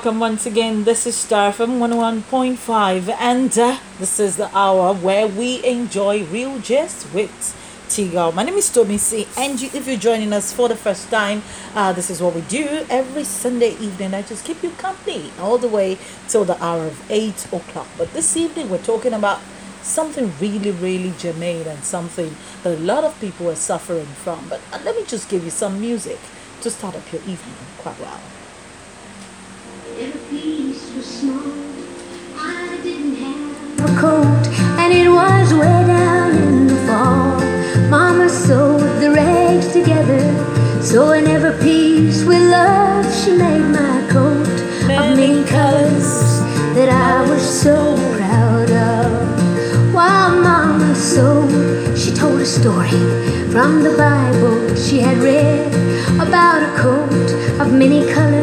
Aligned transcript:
Welcome 0.00 0.20
once 0.20 0.46
again. 0.46 0.84
This 0.84 1.06
is 1.06 1.14
Star 1.14 1.52
from 1.52 1.72
101.5, 1.72 3.14
and 3.18 3.58
uh, 3.58 3.78
this 3.98 4.18
is 4.18 4.38
the 4.38 4.48
hour 4.56 4.94
where 4.94 5.26
we 5.26 5.62
enjoy 5.62 6.24
real 6.24 6.58
gist 6.58 7.12
with 7.12 7.54
Tgal. 7.90 8.32
My 8.32 8.42
name 8.42 8.54
is 8.54 8.70
Tomisi, 8.70 9.28
and 9.36 9.60
you, 9.60 9.68
if 9.74 9.86
you're 9.86 9.98
joining 9.98 10.32
us 10.32 10.54
for 10.54 10.70
the 10.70 10.74
first 10.74 11.10
time, 11.10 11.42
uh, 11.74 11.92
this 11.92 12.08
is 12.08 12.22
what 12.22 12.34
we 12.34 12.40
do 12.40 12.86
every 12.88 13.24
Sunday 13.24 13.72
evening. 13.72 14.14
I 14.14 14.22
just 14.22 14.46
keep 14.46 14.62
you 14.62 14.70
company 14.70 15.30
all 15.38 15.58
the 15.58 15.68
way 15.68 15.98
till 16.28 16.46
the 16.46 16.56
hour 16.64 16.86
of 16.86 17.10
8 17.10 17.52
o'clock. 17.52 17.88
But 17.98 18.10
this 18.14 18.38
evening, 18.38 18.70
we're 18.70 18.78
talking 18.78 19.12
about 19.12 19.40
something 19.82 20.32
really, 20.40 20.70
really 20.70 21.12
germane 21.18 21.66
and 21.66 21.84
something 21.84 22.34
that 22.62 22.78
a 22.78 22.80
lot 22.80 23.04
of 23.04 23.20
people 23.20 23.50
are 23.50 23.54
suffering 23.54 24.06
from. 24.06 24.48
But 24.48 24.62
uh, 24.72 24.80
let 24.82 24.96
me 24.96 25.04
just 25.04 25.28
give 25.28 25.44
you 25.44 25.50
some 25.50 25.78
music 25.78 26.18
to 26.62 26.70
start 26.70 26.94
up 26.94 27.12
your 27.12 27.20
evening 27.20 27.56
quite 27.76 28.00
well. 28.00 28.18
I 31.22 32.80
didn't 32.82 33.14
have 33.16 33.90
a 33.90 34.00
coat, 34.00 34.46
and 34.80 34.90
it 34.90 35.06
was 35.06 35.52
way 35.52 35.84
down 35.86 36.34
in 36.34 36.66
the 36.66 36.76
fall. 36.86 37.38
Mama 37.90 38.26
sewed 38.26 39.00
the 39.02 39.10
rags 39.10 39.70
together, 39.70 40.22
so 40.82 41.12
in 41.12 41.26
every 41.26 41.52
piece 41.62 42.24
with 42.24 42.40
love, 42.50 43.04
she 43.14 43.32
made 43.36 43.66
my 43.68 44.08
coat 44.08 44.48
of 44.96 45.14
many 45.14 45.44
colors 45.44 46.40
that 46.74 46.88
I 46.88 47.28
was 47.28 47.42
so 47.42 47.96
proud 48.16 48.70
of. 48.70 49.92
While 49.92 50.40
Mama 50.40 50.94
sewed, 50.94 51.98
she 51.98 52.14
told 52.14 52.40
a 52.40 52.46
story 52.46 52.88
from 53.52 53.82
the 53.82 53.94
Bible 53.94 54.74
she 54.74 55.00
had 55.00 55.18
read 55.18 55.66
about 56.14 56.62
a 56.62 56.78
coat 56.80 57.60
of 57.60 57.74
many 57.74 58.10
colors 58.10 58.39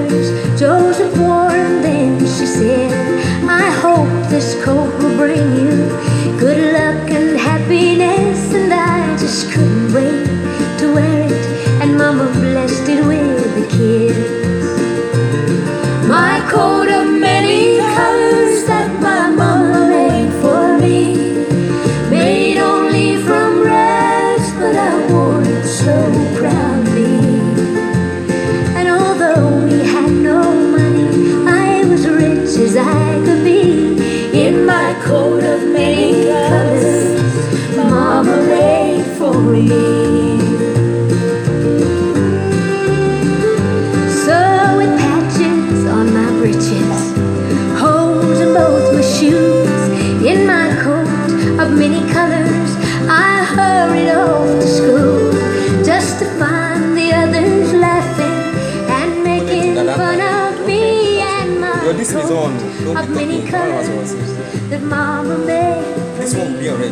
this 4.37 4.53
coat 4.63 4.93
will 5.01 5.17
bring 5.17 5.55
you 5.55 5.66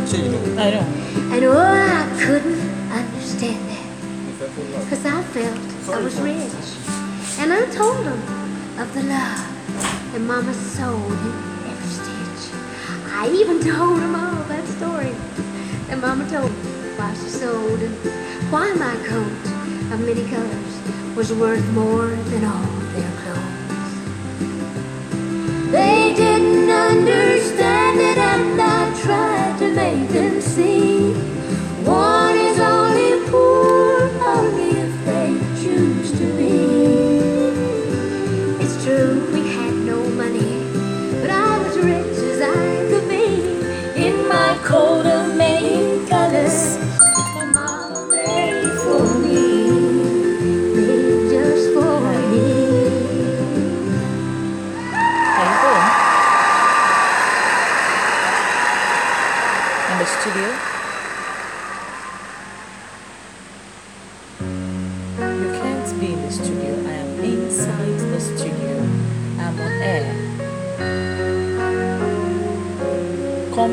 won't 0.05 0.23
be 0.23 0.29
me. 0.29 0.51
alright, 0.51 0.73
you 0.73 1.31
know. 1.31 1.31
I 1.31 1.35
know. 1.35 1.35
And 1.35 1.45
oh, 1.45 1.57
I 1.57 2.25
couldn't 2.25 2.91
understand 2.91 3.69
that. 3.69 4.89
Cause 4.89 5.05
I 5.05 5.23
felt 5.23 5.97
I 5.97 6.01
was 6.01 6.19
rich. 6.19 6.51
And 7.39 7.51
I 7.51 7.65
told 7.71 8.05
him 8.05 8.79
of 8.79 8.93
the 8.93 9.03
love 9.03 10.11
that 10.11 10.21
Mama 10.21 10.53
sewed 10.53 10.95
in 10.95 11.35
every 11.65 11.89
stitch. 11.89 12.53
I 13.07 13.29
even 13.29 13.59
told 13.59 13.99
him 13.99 14.15
all 14.15 14.43
that 14.43 14.67
story 14.67 15.13
that 15.87 15.99
Mama 15.99 16.29
told 16.29 16.51
me 16.51 16.91
why 16.97 17.13
she 17.13 17.29
sewed 17.29 17.81
and 17.81 18.51
why 18.51 18.73
my 18.73 18.95
coat 19.07 19.91
of 19.91 19.99
many 20.01 20.27
colors 20.29 21.15
was 21.15 21.33
worth 21.33 21.65
more 21.71 22.07
than 22.07 22.45
all 22.45 22.84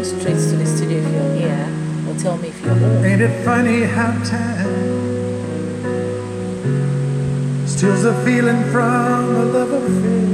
Straight 0.02 0.34
to 0.34 0.56
the 0.56 0.66
studio 0.66 0.98
if 0.98 1.04
you're 1.12 1.34
here, 1.34 1.68
or 2.08 2.14
tell 2.18 2.36
me 2.36 2.48
if 2.48 2.60
you're 2.64 2.72
on. 2.72 3.04
Ain't 3.04 3.22
it 3.22 3.44
funny 3.44 3.82
how 3.82 4.10
time 4.24 4.66
steals 7.68 8.04
a 8.04 8.12
feeling 8.24 8.64
from 8.72 9.36
a 9.36 9.44
love 9.44 9.70
affair? 9.70 10.28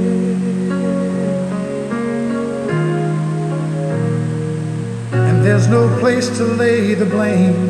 And 5.13 5.45
there's 5.45 5.67
no 5.67 5.87
place 5.99 6.29
to 6.37 6.45
lay 6.45 6.95
the 6.95 7.05
blame. 7.05 7.69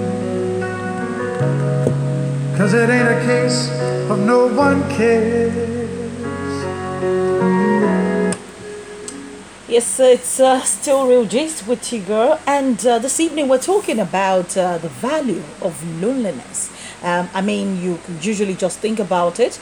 Cause 2.58 2.74
it 2.74 2.90
ain't 2.90 3.10
a 3.10 3.22
case 3.26 3.70
of 4.10 4.20
no 4.20 4.48
one 4.48 4.90
cares. 4.90 5.54
Yes, 9.70 10.00
it's 10.00 10.40
uh, 10.40 10.62
still 10.62 11.08
real 11.08 11.26
gist 11.26 11.68
with 11.68 11.94
girl. 12.08 12.40
And 12.48 12.84
uh, 12.86 12.98
this 12.98 13.20
evening 13.20 13.48
we're 13.48 13.60
talking 13.60 14.00
about 14.00 14.58
uh, 14.58 14.80
the 14.80 14.90
value 14.90 15.44
of 15.62 16.02
loneliness. 16.02 16.72
Um, 17.04 17.30
I 17.36 17.42
mean, 17.42 17.80
you 17.80 18.00
usually 18.20 18.56
just 18.56 18.80
think 18.80 19.00
about 19.00 19.40
it 19.40 19.60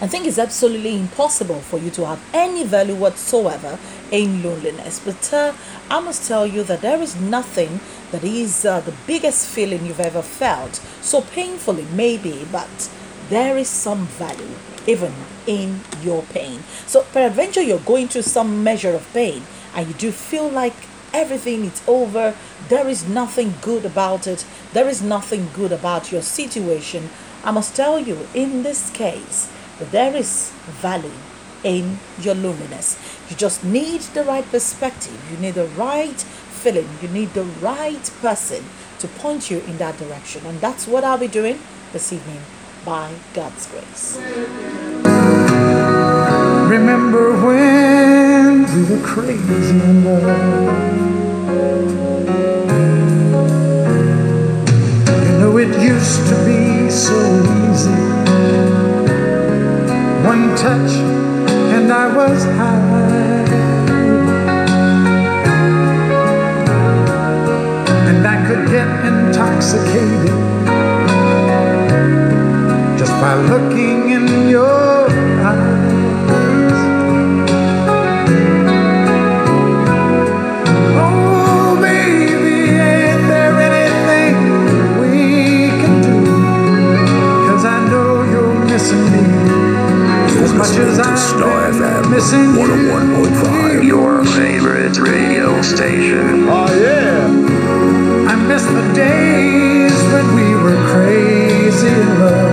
I 0.00 0.06
think 0.06 0.26
it's 0.26 0.38
absolutely 0.38 0.94
impossible 0.94 1.58
for 1.58 1.76
you 1.76 1.90
to 1.90 2.06
have 2.06 2.22
any 2.32 2.62
value 2.62 2.94
whatsoever 2.94 3.80
in 4.12 4.44
loneliness. 4.44 5.00
But 5.00 5.32
uh, 5.32 5.52
I 5.90 5.98
must 5.98 6.28
tell 6.28 6.46
you 6.46 6.62
that 6.64 6.82
there 6.82 7.02
is 7.02 7.16
nothing 7.16 7.80
that 8.12 8.22
is 8.22 8.64
uh, 8.64 8.78
the 8.78 8.94
biggest 9.08 9.48
feeling 9.48 9.84
you've 9.84 9.98
ever 9.98 10.22
felt. 10.22 10.76
So 11.00 11.22
painfully, 11.22 11.84
maybe, 11.92 12.46
but 12.52 12.88
there 13.28 13.58
is 13.58 13.68
some 13.68 14.06
value 14.06 14.54
even 14.86 15.12
in 15.46 15.80
your 16.02 16.22
pain. 16.22 16.60
So 16.86 17.02
peradventure 17.12 17.62
you're 17.62 17.78
going 17.80 18.08
through 18.08 18.22
some 18.22 18.64
measure 18.64 18.94
of 18.94 19.12
pain 19.12 19.42
and 19.74 19.86
you 19.86 19.94
do 19.94 20.10
feel 20.10 20.48
like 20.48 20.74
everything 21.12 21.64
is 21.64 21.82
over, 21.86 22.34
there 22.68 22.88
is 22.88 23.06
nothing 23.06 23.54
good 23.60 23.84
about 23.84 24.26
it, 24.26 24.46
there 24.72 24.88
is 24.88 25.02
nothing 25.02 25.48
good 25.54 25.72
about 25.72 26.10
your 26.10 26.22
situation. 26.22 27.10
I 27.44 27.50
must 27.50 27.76
tell 27.76 27.98
you, 27.98 28.26
in 28.34 28.62
this 28.62 28.90
case, 28.90 29.50
there 29.78 30.14
is 30.16 30.50
value 30.66 31.12
in 31.62 31.98
your 32.20 32.34
loneliness. 32.34 32.98
You 33.28 33.36
just 33.36 33.64
need 33.64 34.00
the 34.00 34.24
right 34.24 34.48
perspective, 34.50 35.18
you 35.30 35.38
need 35.38 35.54
the 35.54 35.68
right 35.68 36.20
feeling, 36.20 36.88
you 37.02 37.08
need 37.08 37.34
the 37.34 37.44
right 37.44 38.10
person 38.20 38.64
to 38.98 39.08
point 39.08 39.50
you 39.50 39.60
in 39.60 39.78
that 39.78 39.98
direction. 39.98 40.44
And 40.46 40.60
that's 40.60 40.86
what 40.86 41.04
I'll 41.04 41.18
be 41.18 41.28
doing 41.28 41.60
this 41.92 42.12
evening 42.12 42.40
by 42.88 43.12
God's 43.34 43.66
grace. 43.66 44.16
Remember 46.74 47.36
when 47.44 48.64
we 48.72 48.82
were 48.88 49.04
crazy 49.06 49.78
in 49.90 50.04
love? 50.06 50.24
You 55.26 55.32
know 55.38 55.58
it 55.58 55.72
used 55.82 56.22
to 56.30 56.36
be 56.48 56.88
so 56.88 57.18
easy. 57.68 58.02
One 60.32 60.56
touch 60.56 60.92
and 61.76 61.92
I 61.92 62.06
was 62.16 62.42
high. 62.56 63.44
And 68.08 68.26
I 68.26 68.36
could 68.48 68.64
get 68.70 68.88
intoxicated 69.04 70.47
by 73.28 73.34
looking 73.52 74.08
in 74.16 74.48
your 74.48 75.04
eyes. 75.52 76.80
Oh, 80.96 81.76
baby, 81.82 82.60
ain't 82.88 83.24
there 83.32 83.56
anything 83.68 84.34
we 85.00 85.16
can 85.80 85.94
do? 86.08 86.18
'Cause 87.44 87.64
I 87.76 87.78
know 87.90 88.10
you're 88.32 88.56
missing 88.72 89.04
me 89.12 89.24
as 90.44 90.52
much 90.60 90.74
as 90.86 90.94
I'm 91.06 92.10
missing 92.14 92.48
you. 92.54 92.60
101.5, 92.62 93.84
your 93.94 94.24
favorite 94.38 94.96
radio 95.10 95.46
station. 95.72 96.48
Oh 96.56 96.70
yeah. 96.86 98.32
I 98.32 98.34
miss 98.50 98.64
the 98.78 98.86
days 99.06 99.96
when 100.12 100.26
we 100.38 100.48
were 100.62 100.80
crazy 100.92 101.88
in 101.88 102.08
love. 102.20 102.47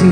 So 0.00 0.06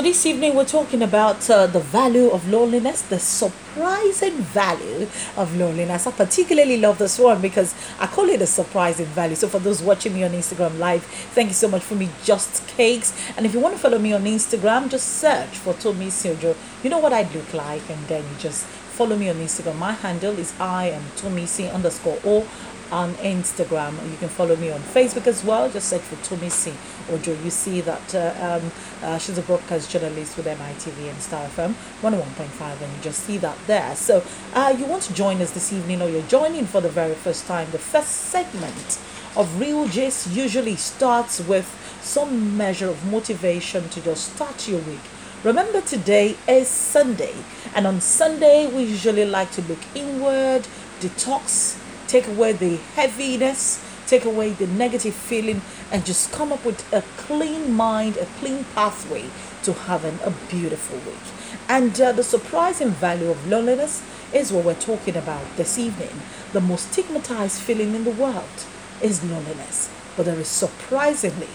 this 0.00 0.24
evening 0.24 0.54
we're 0.54 0.64
talking 0.64 1.02
about 1.02 1.50
uh, 1.50 1.66
the 1.66 1.80
value 1.80 2.30
of 2.30 2.48
loneliness, 2.48 3.02
the 3.02 3.18
surprising 3.18 4.38
value 4.38 5.06
of 5.36 5.54
loneliness. 5.54 6.06
I 6.06 6.12
particularly 6.12 6.78
love 6.78 6.96
this 6.96 7.18
one 7.18 7.42
because 7.42 7.74
I 8.00 8.06
call 8.06 8.30
it 8.30 8.40
a 8.40 8.46
surprising 8.46 9.04
value. 9.04 9.34
So 9.36 9.48
for 9.48 9.58
those 9.58 9.82
watching 9.82 10.14
me 10.14 10.24
on 10.24 10.30
Instagram 10.30 10.78
live, 10.78 11.04
thank 11.04 11.48
you 11.48 11.54
so 11.54 11.68
much 11.68 11.82
for 11.82 11.94
me 11.94 12.08
just 12.24 12.66
cakes. 12.68 13.12
And 13.36 13.44
if 13.44 13.52
you 13.52 13.60
want 13.60 13.74
to 13.74 13.80
follow 13.80 13.98
me 13.98 14.14
on 14.14 14.24
Instagram, 14.24 14.88
just 14.88 15.18
search 15.18 15.58
for 15.58 15.74
Tomisi 15.74 16.30
Ojo. 16.30 16.56
You 16.82 16.88
know 16.88 17.00
what 17.00 17.12
I 17.12 17.30
look 17.34 17.52
like, 17.52 17.86
and 17.90 18.02
then 18.08 18.24
you 18.24 18.38
just 18.38 18.64
follow 18.64 19.14
me 19.14 19.28
on 19.28 19.36
Instagram. 19.36 19.76
My 19.76 19.92
handle 19.92 20.38
is 20.38 20.58
I 20.58 20.88
am 20.88 21.02
Tommy 21.16 21.42
Tomisi 21.42 21.72
underscore 21.72 22.18
O 22.24 22.48
on 22.90 23.14
Instagram. 23.14 23.92
You 24.10 24.16
can 24.16 24.28
follow 24.28 24.56
me 24.56 24.70
on 24.70 24.80
Facebook 24.80 25.26
as 25.26 25.44
well. 25.44 25.70
Just 25.70 25.88
search 25.88 26.02
for 26.02 26.16
Tomisi 26.16 26.74
Ojo. 27.12 27.32
You 27.42 27.50
see 27.50 27.80
that 27.82 28.14
uh, 28.14 28.60
um, 28.62 28.72
uh, 29.02 29.18
she's 29.18 29.38
a 29.38 29.42
broadcast 29.42 29.90
journalist 29.90 30.36
with 30.36 30.46
MITV 30.46 31.10
and 31.10 31.20
Star 31.20 31.46
FM 31.48 31.74
101.5, 32.02 32.82
and 32.82 32.92
you 32.96 33.02
just 33.02 33.20
see 33.24 33.38
that 33.38 33.56
there. 33.66 33.94
So 33.96 34.22
uh, 34.54 34.74
you 34.76 34.86
want 34.86 35.02
to 35.04 35.14
join 35.14 35.40
us 35.42 35.50
this 35.50 35.72
evening, 35.72 36.02
or 36.02 36.08
you're 36.08 36.22
joining 36.22 36.66
for 36.66 36.80
the 36.80 36.88
very 36.88 37.14
first 37.14 37.46
time. 37.46 37.70
The 37.70 37.78
first 37.78 38.10
segment 38.10 38.98
of 39.36 39.60
Real 39.60 39.86
Gist 39.88 40.28
usually 40.28 40.76
starts 40.76 41.40
with 41.40 41.66
some 42.02 42.56
measure 42.56 42.88
of 42.88 43.04
motivation 43.10 43.88
to 43.90 44.00
just 44.00 44.34
start 44.34 44.66
your 44.66 44.80
week. 44.80 45.00
Remember, 45.44 45.80
today 45.80 46.36
is 46.48 46.66
Sunday, 46.66 47.34
and 47.74 47.86
on 47.86 48.00
Sunday, 48.00 48.66
we 48.66 48.82
usually 48.82 49.24
like 49.24 49.52
to 49.52 49.62
look 49.62 49.78
inward, 49.94 50.66
detox, 51.00 51.78
take 52.08 52.26
away 52.26 52.52
the 52.52 52.76
heaviness, 52.96 53.84
take 54.06 54.24
away 54.24 54.50
the 54.50 54.66
negative 54.66 55.14
feeling, 55.14 55.60
and 55.92 56.04
just 56.04 56.32
come 56.32 56.52
up 56.52 56.64
with 56.64 56.90
a 56.92 57.02
clean 57.16 57.72
mind, 57.72 58.16
a 58.16 58.26
clean 58.40 58.64
pathway 58.74 59.26
to 59.62 59.72
having 59.72 60.18
a 60.24 60.30
beautiful 60.50 60.98
week. 60.98 61.22
And 61.68 62.00
uh, 62.00 62.12
the 62.12 62.24
surprising 62.24 62.90
value 62.90 63.30
of 63.30 63.46
loneliness 63.46 64.02
is 64.32 64.52
what 64.52 64.64
we're 64.64 64.74
talking 64.74 65.16
about 65.16 65.44
this 65.56 65.78
evening. 65.78 66.22
The 66.52 66.60
most 66.60 66.92
stigmatized 66.92 67.60
feeling 67.60 67.94
in 67.94 68.04
the 68.04 68.10
world 68.10 68.64
is 69.02 69.22
loneliness, 69.22 69.90
but 70.16 70.26
there 70.26 70.40
is 70.40 70.48
surprisingly 70.48 71.48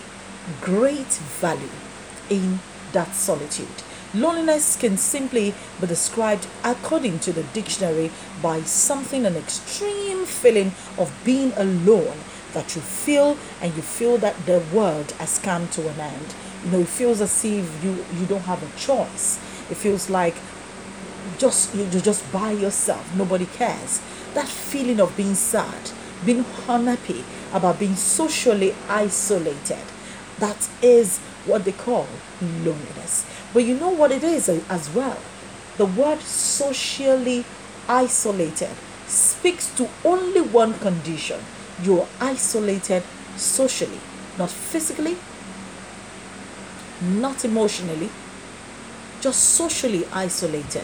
great 0.62 1.14
value 1.42 1.70
in 2.30 2.60
that 2.92 3.16
solitude. 3.16 3.82
Loneliness 4.14 4.76
can 4.76 4.98
simply 4.98 5.56
be 5.82 5.88
described 5.88 6.46
according 6.64 7.20
to 7.20 7.34
the 7.34 7.44
dictionary 7.44 8.12
by 8.42 8.62
something 8.62 9.26
an 9.26 9.36
extreme 9.36 10.26
feeling 10.26 10.72
of 11.00 11.12
being 11.26 11.52
alone 11.54 12.18
that 12.54 12.76
you 12.76 12.82
feel 12.82 13.38
and 13.60 13.76
you 13.76 13.82
feel 13.82 14.18
that 14.20 14.46
the 14.46 14.60
world 14.72 15.12
has 15.14 15.40
come 15.40 15.68
to 15.70 15.88
an 15.90 16.00
end. 16.00 16.36
You 16.64 16.72
know, 16.72 16.80
it 16.82 16.88
feels 16.88 17.22
as 17.22 17.44
if 17.44 17.84
you 17.84 18.06
you 18.14 18.26
don't 18.28 18.42
have 18.42 18.62
a 18.62 18.80
choice. 18.80 19.40
It 19.72 19.78
feels 19.78 20.10
like 20.10 20.36
just 21.38 21.74
you- 21.74 21.88
you're 21.92 22.02
just 22.02 22.30
by 22.32 22.52
yourself 22.52 23.06
nobody 23.16 23.46
cares 23.46 24.00
that 24.34 24.48
feeling 24.48 25.00
of 25.00 25.16
being 25.16 25.36
sad 25.36 25.92
being 26.26 26.46
unhappy 26.68 27.24
about 27.54 27.80
being 27.80 27.96
socially 27.96 28.76
isolated 28.90 29.86
that 30.40 30.68
is 30.82 31.20
what 31.46 31.66
they 31.66 31.72
call 31.72 32.08
loneliness 32.42 33.26
but 33.54 33.64
you 33.64 33.78
know 33.78 33.90
what 33.90 34.12
it 34.12 34.24
is 34.24 34.50
uh, 34.50 34.60
as 34.70 34.90
well 34.94 35.18
the 35.78 35.86
word 35.86 36.20
socially 36.20 37.44
isolated 37.88 38.70
speaks 39.08 39.74
to 39.76 39.90
only 40.06 40.42
one 40.42 40.74
condition 40.80 41.40
you're 41.82 42.08
isolated 42.20 43.04
socially 43.36 44.00
not 44.38 44.50
physically 44.50 45.18
not 47.02 47.44
emotionally 47.44 48.10
just 49.24 49.56
socially 49.56 50.06
isolated. 50.12 50.84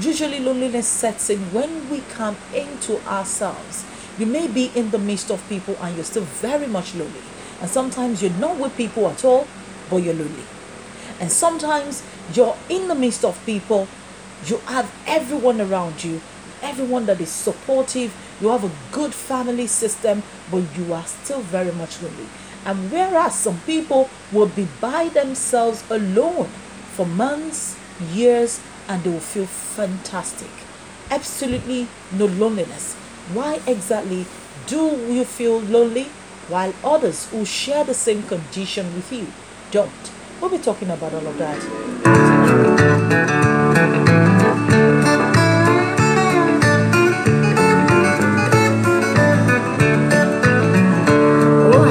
Usually, 0.00 0.38
loneliness 0.38 0.86
sets 0.86 1.28
in 1.28 1.40
when 1.52 1.90
we 1.90 2.00
come 2.12 2.36
into 2.54 3.04
ourselves. 3.04 3.84
You 4.16 4.26
may 4.26 4.46
be 4.46 4.70
in 4.76 4.90
the 4.90 4.98
midst 4.98 5.30
of 5.30 5.46
people 5.48 5.76
and 5.82 5.96
you're 5.96 6.04
still 6.04 6.22
very 6.22 6.68
much 6.68 6.94
lonely. 6.94 7.20
And 7.60 7.68
sometimes 7.68 8.22
you're 8.22 8.38
not 8.38 8.58
with 8.58 8.76
people 8.76 9.08
at 9.08 9.24
all, 9.24 9.46
but 9.90 9.96
you're 9.96 10.14
lonely. 10.14 10.44
And 11.20 11.30
sometimes 11.30 12.02
you're 12.34 12.56
in 12.68 12.88
the 12.88 12.94
midst 12.94 13.24
of 13.24 13.44
people, 13.44 13.86
you 14.46 14.56
have 14.66 14.90
everyone 15.06 15.60
around 15.60 16.02
you, 16.02 16.20
everyone 16.62 17.06
that 17.06 17.20
is 17.20 17.28
supportive, 17.28 18.14
you 18.40 18.48
have 18.48 18.64
a 18.64 18.70
good 18.90 19.12
family 19.12 19.66
system, 19.66 20.22
but 20.50 20.62
you 20.76 20.92
are 20.94 21.04
still 21.04 21.40
very 21.40 21.72
much 21.72 22.02
lonely. 22.02 22.26
And 22.64 22.90
whereas 22.90 23.34
some 23.34 23.60
people 23.60 24.08
will 24.32 24.46
be 24.46 24.66
by 24.80 25.08
themselves 25.08 25.84
alone 25.90 26.48
for 26.94 27.04
months, 27.06 27.76
years, 28.12 28.60
and 28.88 29.02
they 29.04 29.10
will 29.10 29.20
feel 29.20 29.46
fantastic. 29.46 30.50
Absolutely 31.10 31.86
no 32.12 32.26
loneliness. 32.26 32.94
Why 33.34 33.60
exactly 33.66 34.26
do 34.66 34.96
you 35.08 35.24
feel 35.24 35.60
lonely 35.60 36.04
while 36.48 36.74
others 36.82 37.28
who 37.30 37.44
share 37.44 37.84
the 37.84 37.94
same 37.94 38.22
condition 38.24 38.94
with 38.94 39.12
you 39.12 39.26
don't? 39.70 40.19
We'll 40.40 40.50
be 40.50 40.58
talking 40.58 40.90
about 40.90 41.12
all 41.12 41.26
of 41.26 41.36
that. 41.36 41.58
Oh, 51.72 51.84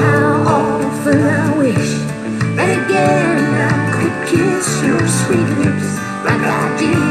kiss 4.26 4.82
your 4.82 5.06
sweet 5.06 5.48
lips 5.58 5.96
like 6.24 6.40
I 6.40 6.76
did 6.78 7.09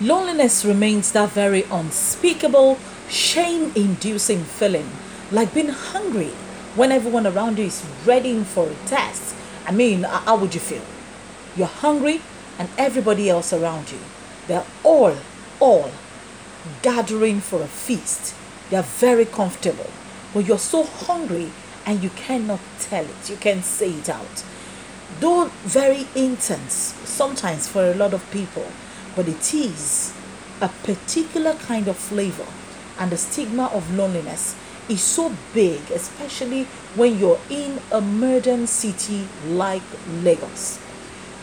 Loneliness 0.00 0.64
remains 0.64 1.12
that 1.12 1.28
very 1.28 1.64
unspeakable, 1.64 2.78
shame 3.10 3.70
inducing 3.76 4.44
feeling, 4.44 4.88
like 5.30 5.52
being 5.52 5.68
hungry 5.68 6.30
when 6.74 6.90
everyone 6.90 7.26
around 7.26 7.58
you 7.58 7.66
is 7.66 7.84
ready 8.06 8.42
for 8.42 8.66
a 8.66 8.74
test. 8.86 9.34
I 9.66 9.72
mean, 9.72 10.04
how 10.04 10.38
would 10.38 10.54
you 10.54 10.60
feel? 10.60 10.84
You're 11.54 11.66
hungry, 11.66 12.22
and 12.58 12.70
everybody 12.78 13.28
else 13.28 13.52
around 13.52 13.92
you, 13.92 13.98
they're 14.46 14.66
all, 14.84 15.16
all 15.60 15.90
gathering 16.80 17.40
for 17.40 17.60
a 17.62 17.66
feast. 17.66 18.34
They're 18.70 18.82
very 18.82 19.26
comfortable, 19.26 19.90
but 20.32 20.46
you're 20.46 20.58
so 20.58 20.84
hungry 20.84 21.50
and 21.84 22.02
you 22.02 22.10
cannot 22.10 22.60
tell 22.78 23.04
it, 23.04 23.30
you 23.30 23.36
can't 23.36 23.64
say 23.64 23.90
it 23.90 24.08
out. 24.08 24.44
Though 25.20 25.46
very 25.62 26.06
intense 26.14 26.94
sometimes 27.04 27.66
for 27.66 27.84
a 27.84 27.94
lot 27.94 28.14
of 28.14 28.30
people, 28.30 28.66
but 29.16 29.28
it 29.28 29.54
is 29.54 30.14
a 30.60 30.68
particular 30.68 31.54
kind 31.54 31.88
of 31.88 31.96
flavor, 31.96 32.46
and 32.98 33.10
the 33.10 33.16
stigma 33.16 33.66
of 33.66 33.94
loneliness 33.94 34.56
is 34.88 35.02
so 35.02 35.34
big, 35.54 35.80
especially 35.90 36.64
when 36.96 37.18
you're 37.18 37.40
in 37.48 37.80
a 37.92 38.00
modern 38.00 38.66
city 38.66 39.26
like 39.46 39.82
Lagos 40.22 40.80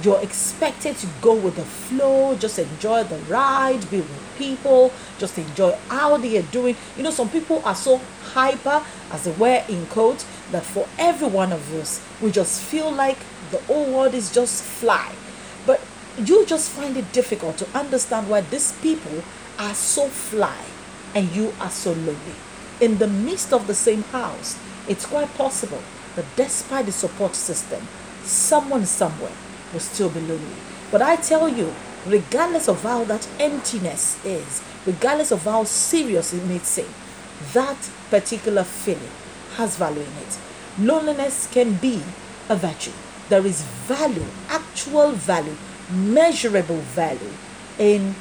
you're 0.03 0.21
expected 0.21 0.95
to 0.97 1.07
go 1.21 1.33
with 1.33 1.55
the 1.55 1.63
flow, 1.63 2.35
just 2.35 2.59
enjoy 2.59 3.03
the 3.03 3.17
ride, 3.23 3.89
be 3.89 3.97
with 3.97 4.35
people, 4.37 4.91
just 5.17 5.37
enjoy 5.37 5.75
how 5.89 6.17
they 6.17 6.37
are 6.37 6.43
doing. 6.43 6.75
You 6.95 7.03
know, 7.03 7.11
some 7.11 7.29
people 7.29 7.61
are 7.65 7.75
so 7.75 7.99
hyper, 8.33 8.83
as 9.11 9.23
they 9.23 9.31
were 9.31 9.63
in 9.67 9.85
quote, 9.87 10.23
that 10.51 10.63
for 10.63 10.87
every 10.99 11.27
one 11.27 11.51
of 11.51 11.73
us, 11.73 12.05
we 12.21 12.31
just 12.31 12.61
feel 12.61 12.91
like 12.91 13.17
the 13.51 13.57
whole 13.59 13.91
world 13.91 14.13
is 14.13 14.31
just 14.31 14.63
fly. 14.63 15.13
You 16.17 16.47
just 16.47 16.71
find 16.71 16.97
it 16.97 17.13
difficult 17.13 17.57
to 17.59 17.77
understand 17.77 18.27
why 18.27 18.41
these 18.41 18.71
people 18.81 19.23
are 19.59 19.75
so 19.75 20.07
fly 20.07 20.65
and 21.13 21.29
you 21.35 21.53
are 21.59 21.69
so 21.69 21.91
lonely. 21.93 22.35
In 22.81 22.97
the 22.97 23.07
midst 23.07 23.53
of 23.53 23.67
the 23.67 23.75
same 23.75 24.01
house, 24.03 24.57
it's 24.87 25.05
quite 25.05 25.31
possible 25.35 25.81
that 26.15 26.25
despite 26.35 26.87
the 26.87 26.91
support 26.91 27.35
system, 27.35 27.87
someone 28.23 28.87
somewhere 28.87 29.31
will 29.71 29.79
still 29.79 30.09
be 30.09 30.19
lonely. 30.21 30.55
But 30.91 31.03
I 31.03 31.17
tell 31.17 31.47
you, 31.47 31.71
regardless 32.07 32.67
of 32.67 32.81
how 32.81 33.03
that 33.03 33.27
emptiness 33.39 34.23
is, 34.25 34.63
regardless 34.87 35.31
of 35.31 35.43
how 35.43 35.65
serious 35.65 36.33
it 36.33 36.43
may 36.45 36.59
seem, 36.59 36.87
that 37.53 37.77
particular 38.09 38.63
feeling 38.63 39.11
has 39.55 39.75
value 39.75 40.01
in 40.01 40.17
it. 40.23 40.39
Loneliness 40.79 41.47
can 41.51 41.73
be 41.73 42.01
a 42.49 42.55
virtue. 42.55 42.93
There 43.29 43.45
is 43.45 43.61
value, 43.61 44.25
actual 44.49 45.11
value, 45.11 45.57
measurable 45.89 46.77
value 46.77 47.33
in 47.79 48.15